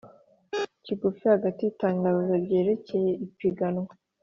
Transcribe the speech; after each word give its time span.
Kigufi 0.83 1.23
hagati 1.33 1.59
y 1.63 1.69
itangazo 1.73 2.33
ryerekeye 2.43 3.11
ipiganwa 3.25 3.91